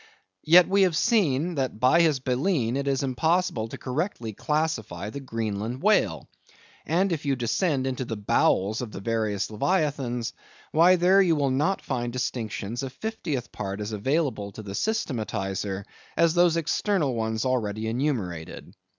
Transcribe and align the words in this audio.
Yet 0.47 0.67
we 0.67 0.81
have 0.81 0.97
seen 0.97 1.53
that 1.53 1.79
by 1.79 2.01
his 2.01 2.19
baleen 2.19 2.75
it 2.75 2.87
is 2.87 3.03
impossible 3.03 3.67
correctly 3.69 4.33
to 4.33 4.35
classify 4.41 5.11
the 5.11 5.19
Greenland 5.19 5.83
whale. 5.83 6.27
And 6.87 7.11
if 7.11 7.23
you 7.23 7.35
descend 7.35 7.85
into 7.85 8.03
the 8.03 8.17
bowels 8.17 8.81
of 8.81 8.91
the 8.91 8.99
various 8.99 9.51
leviathans, 9.51 10.33
why 10.71 10.95
there 10.95 11.21
you 11.21 11.35
will 11.35 11.51
not 11.51 11.83
find 11.83 12.11
distinctions 12.11 12.81
a 12.81 12.89
fiftieth 12.89 13.51
part 13.51 13.79
as 13.79 13.91
available 13.91 14.51
to 14.53 14.63
the 14.63 14.71
systematizer 14.73 15.85
as 16.17 16.33
those 16.33 16.57
external 16.57 17.13
ones 17.13 17.45
already 17.45 17.87
enumerated. 17.87 18.73